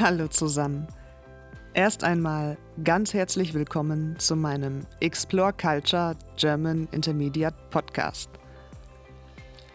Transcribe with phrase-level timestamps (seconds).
[0.00, 0.88] Hallo zusammen.
[1.74, 8.30] Erst einmal ganz herzlich willkommen zu meinem Explore Culture German Intermediate Podcast.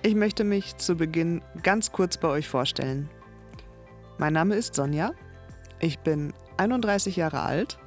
[0.02, 3.08] Ich möchte mich zu Beginn ganz kurz bei euch vorstellen.
[4.18, 5.12] Mein Name ist Sonja,
[5.80, 7.78] ich bin 31 Jahre alt,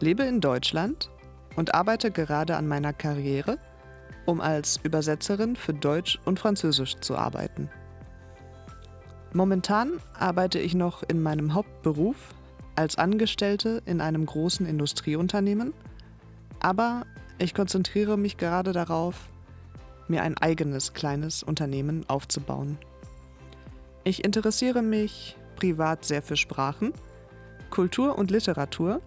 [0.00, 1.08] lebe in Deutschland
[1.54, 3.58] und arbeite gerade an meiner Karriere,
[4.26, 7.70] um als Übersetzerin für Deutsch und Französisch zu arbeiten.
[9.32, 12.16] Momentan arbeite ich noch in meinem Hauptberuf
[12.74, 15.72] als Angestellte in einem großen Industrieunternehmen,
[16.58, 17.06] aber
[17.38, 19.28] ich konzentriere mich gerade darauf,
[20.08, 22.76] mir ein eigenes kleines Unternehmen aufzubauen.
[24.02, 26.92] Ich interessiere mich privat sehr für Sprachen,
[27.70, 29.00] Kultur und Literatur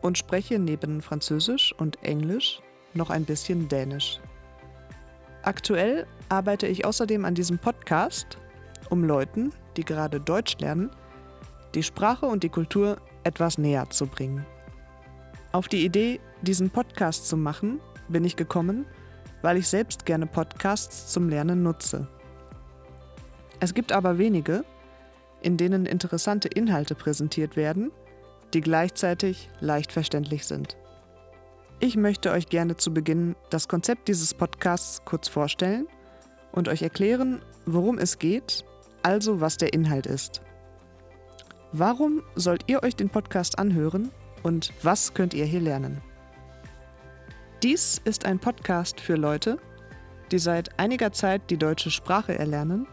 [0.00, 2.62] und spreche neben Französisch und Englisch
[2.94, 4.20] noch ein bisschen Dänisch.
[5.42, 8.38] Aktuell arbeite ich außerdem an diesem Podcast
[8.90, 10.90] um Leuten, die gerade Deutsch lernen,
[11.74, 14.46] die Sprache und die Kultur etwas näher zu bringen.
[15.52, 18.86] Auf die Idee, diesen Podcast zu machen, bin ich gekommen,
[19.42, 22.08] weil ich selbst gerne Podcasts zum Lernen nutze.
[23.60, 24.64] Es gibt aber wenige,
[25.42, 27.92] in denen interessante Inhalte präsentiert werden,
[28.52, 30.76] die gleichzeitig leicht verständlich sind.
[31.80, 35.86] Ich möchte euch gerne zu Beginn das Konzept dieses Podcasts kurz vorstellen
[36.52, 38.64] und euch erklären, worum es geht
[39.04, 40.42] also was der Inhalt ist.
[41.72, 44.10] Warum sollt ihr euch den Podcast anhören
[44.42, 46.00] und was könnt ihr hier lernen?
[47.62, 49.58] Dies ist ein Podcast für Leute,
[50.30, 52.86] die seit einiger Zeit die deutsche Sprache erlernen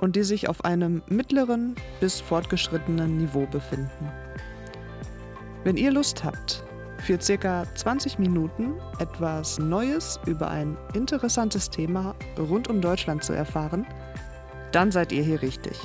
[0.00, 4.12] und die sich auf einem mittleren bis fortgeschrittenen Niveau befinden.
[5.64, 6.62] Wenn ihr Lust habt,
[6.98, 13.86] für circa 20 Minuten etwas Neues über ein interessantes Thema rund um Deutschland zu erfahren,
[14.72, 15.78] dann seid ihr hier richtig.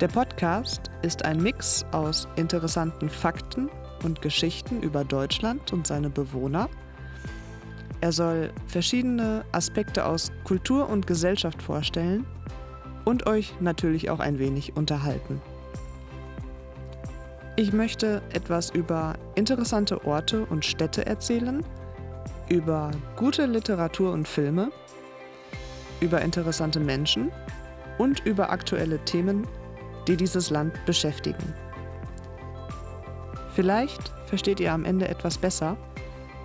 [0.00, 3.68] Der Podcast ist ein Mix aus interessanten Fakten
[4.02, 6.70] und Geschichten über Deutschland und seine Bewohner.
[8.00, 12.26] Er soll verschiedene Aspekte aus Kultur und Gesellschaft vorstellen
[13.04, 15.42] und euch natürlich auch ein wenig unterhalten.
[17.56, 21.62] Ich möchte etwas über interessante Orte und Städte erzählen,
[22.48, 24.72] über gute Literatur und Filme
[26.00, 27.30] über interessante Menschen
[27.98, 29.46] und über aktuelle Themen,
[30.08, 31.54] die dieses Land beschäftigen.
[33.54, 35.76] Vielleicht versteht ihr am Ende etwas besser,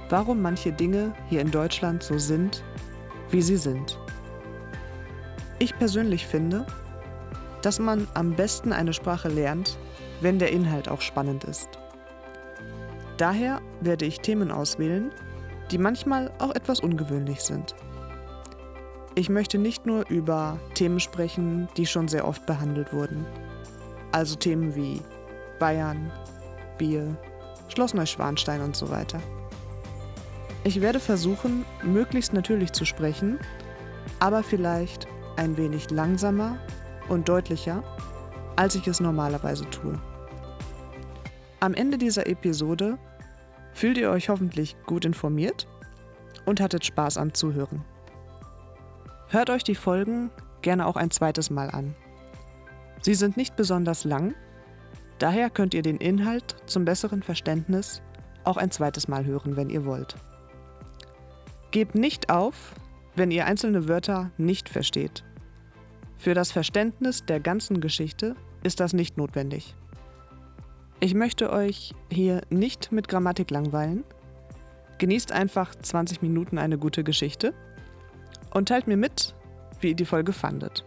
[0.10, 2.64] warum manche Dinge hier in Deutschland so sind,
[3.30, 4.00] wie sie sind.
[5.60, 6.66] Ich persönlich finde,
[7.62, 9.78] dass man am besten eine Sprache lernt,
[10.22, 11.70] wenn der Inhalt auch spannend ist.
[13.18, 15.12] Daher werde ich Themen auswählen,
[15.72, 17.76] die manchmal auch etwas ungewöhnlich sind.
[19.18, 23.26] Ich möchte nicht nur über Themen sprechen, die schon sehr oft behandelt wurden.
[24.12, 25.02] Also Themen wie
[25.58, 26.12] Bayern,
[26.78, 27.16] Bier,
[27.70, 29.22] Schloss Neuschwanstein und so weiter.
[30.66, 33.40] Ich werde versuchen, möglichst natürlich zu sprechen,
[34.20, 36.58] aber vielleicht ein wenig langsamer
[37.08, 37.84] und deutlicher,
[38.58, 39.98] als ich es normalerweise tue.
[41.62, 42.98] Am Ende dieser Episode
[43.74, 45.68] fühlt ihr euch hoffentlich gut informiert
[46.46, 47.86] und hattet Spaß am Zuhören.
[49.36, 50.32] Hört euch die Folgen
[50.62, 51.94] gerne auch ein zweites Mal an.
[53.02, 54.34] Sie sind nicht besonders lang,
[55.20, 58.02] daher könnt ihr den Inhalt zum besseren Verständnis
[58.46, 60.16] auch ein zweites Mal hören, wenn ihr wollt.
[61.72, 62.76] Gebt nicht auf,
[63.18, 65.26] wenn ihr einzelne Wörter nicht versteht.
[66.16, 69.76] Für das Verständnis der ganzen Geschichte ist das nicht notwendig.
[71.02, 74.06] Ich möchte euch hier nicht mit Grammatik langweilen.
[74.98, 77.54] Genießt einfach 20 Minuten eine gute Geschichte
[78.56, 79.36] und teilt mir mit,
[79.82, 80.86] wie ihr die Folge fandet.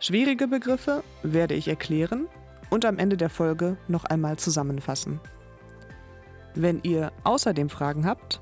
[0.00, 2.26] Schwierige Begriffe werde ich erklären
[2.70, 5.20] und am Ende der Folge noch einmal zusammenfassen.
[6.54, 8.40] Wenn ihr außerdem Fragen habt,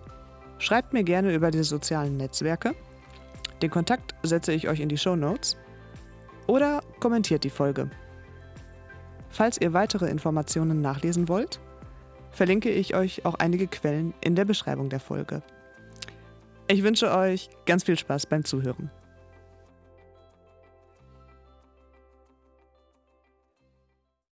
[0.59, 2.77] schreibt mir gerne über die sozialen Netzwerke.
[3.63, 5.57] Den Kontakt setze ich euch in die Show Notes
[6.47, 7.91] oder kommentiert die Folge.
[9.29, 11.59] Falls ihr weitere Informationen nachlesen wollt,
[12.31, 15.43] verlinke ich euch auch einige Quellen in der Beschreibung der Folge.
[16.73, 18.91] Ich wünsche euch ganz viel Spaß beim Zuhören.